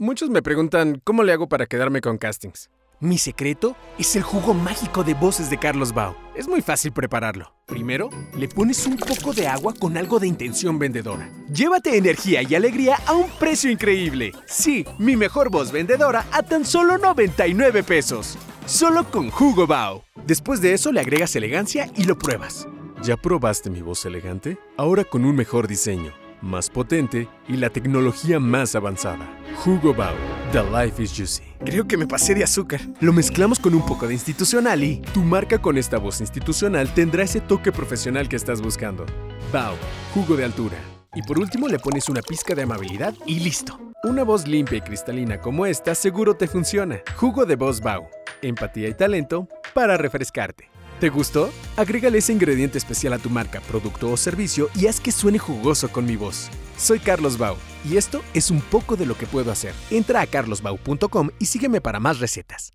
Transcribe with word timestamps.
Muchos 0.00 0.30
me 0.30 0.42
preguntan 0.42 1.00
cómo 1.02 1.24
le 1.24 1.32
hago 1.32 1.48
para 1.48 1.66
quedarme 1.66 2.00
con 2.00 2.18
castings. 2.18 2.70
Mi 3.00 3.18
secreto 3.18 3.74
es 3.98 4.14
el 4.14 4.22
jugo 4.22 4.54
mágico 4.54 5.02
de 5.02 5.14
voces 5.14 5.50
de 5.50 5.58
Carlos 5.58 5.92
Bao. 5.92 6.16
Es 6.36 6.46
muy 6.46 6.62
fácil 6.62 6.92
prepararlo. 6.92 7.52
Primero, 7.66 8.08
le 8.36 8.46
pones 8.46 8.86
un 8.86 8.96
poco 8.96 9.32
de 9.32 9.48
agua 9.48 9.74
con 9.76 9.96
algo 9.96 10.20
de 10.20 10.28
intención 10.28 10.78
vendedora. 10.78 11.28
Llévate 11.52 11.96
energía 11.96 12.42
y 12.42 12.54
alegría 12.54 12.96
a 13.08 13.14
un 13.14 13.28
precio 13.40 13.72
increíble. 13.72 14.30
Sí, 14.46 14.86
mi 15.00 15.16
mejor 15.16 15.50
voz 15.50 15.72
vendedora 15.72 16.26
a 16.30 16.44
tan 16.44 16.64
solo 16.64 16.96
99 16.96 17.82
pesos. 17.82 18.38
Solo 18.66 19.02
con 19.10 19.30
jugo 19.30 19.66
Bao. 19.66 20.04
Después 20.26 20.60
de 20.60 20.74
eso 20.74 20.92
le 20.92 21.00
agregas 21.00 21.34
elegancia 21.34 21.90
y 21.96 22.04
lo 22.04 22.16
pruebas. 22.16 22.68
¿Ya 23.02 23.16
probaste 23.16 23.68
mi 23.68 23.82
voz 23.82 24.04
elegante? 24.06 24.58
Ahora 24.76 25.02
con 25.02 25.24
un 25.24 25.34
mejor 25.34 25.66
diseño, 25.66 26.12
más 26.42 26.70
potente 26.70 27.28
y 27.48 27.56
la 27.56 27.70
tecnología 27.70 28.40
más 28.40 28.74
avanzada. 28.74 29.28
Jugo 29.56 29.94
Bao. 29.94 30.14
The 30.52 30.62
life 30.62 31.02
is 31.02 31.12
juicy. 31.14 31.42
Creo 31.64 31.86
que 31.86 31.96
me 31.96 32.06
pasé 32.06 32.34
de 32.34 32.44
azúcar. 32.44 32.80
Lo 33.00 33.12
mezclamos 33.12 33.58
con 33.58 33.74
un 33.74 33.84
poco 33.84 34.06
de 34.06 34.14
institucional 34.14 34.82
y 34.82 34.98
tu 35.12 35.20
marca 35.20 35.58
con 35.58 35.76
esta 35.76 35.98
voz 35.98 36.20
institucional 36.20 36.92
tendrá 36.94 37.24
ese 37.24 37.40
toque 37.40 37.72
profesional 37.72 38.28
que 38.28 38.36
estás 38.36 38.62
buscando. 38.62 39.04
Bao, 39.52 39.74
jugo 40.14 40.36
de 40.36 40.44
altura. 40.44 40.76
Y 41.14 41.22
por 41.22 41.38
último 41.38 41.68
le 41.68 41.78
pones 41.78 42.08
una 42.08 42.22
pizca 42.22 42.54
de 42.54 42.62
amabilidad 42.62 43.14
y 43.26 43.40
listo. 43.40 43.78
Una 44.04 44.22
voz 44.22 44.46
limpia 44.46 44.78
y 44.78 44.80
cristalina 44.80 45.40
como 45.40 45.66
esta 45.66 45.94
seguro 45.94 46.34
te 46.34 46.46
funciona. 46.46 47.00
Jugo 47.16 47.44
de 47.44 47.56
voz 47.56 47.80
Bao. 47.80 48.08
Empatía 48.40 48.88
y 48.88 48.94
talento 48.94 49.48
para 49.74 49.96
refrescarte. 49.96 50.70
¿Te 51.00 51.10
gustó? 51.10 51.50
Agrégale 51.76 52.18
ese 52.18 52.32
ingrediente 52.32 52.76
especial 52.76 53.12
a 53.12 53.18
tu 53.18 53.30
marca, 53.30 53.60
producto 53.60 54.10
o 54.10 54.16
servicio 54.16 54.68
y 54.74 54.88
haz 54.88 55.00
que 55.00 55.12
suene 55.12 55.38
jugoso 55.38 55.90
con 55.90 56.04
mi 56.04 56.16
voz. 56.16 56.48
Soy 56.76 56.98
Carlos 56.98 57.38
Bau 57.38 57.56
y 57.88 57.96
esto 57.96 58.22
es 58.34 58.50
un 58.50 58.60
poco 58.60 58.96
de 58.96 59.06
lo 59.06 59.16
que 59.16 59.26
puedo 59.26 59.52
hacer. 59.52 59.74
Entra 59.90 60.20
a 60.20 60.26
carlosbau.com 60.26 61.30
y 61.38 61.46
sígueme 61.46 61.80
para 61.80 62.00
más 62.00 62.18
recetas. 62.18 62.72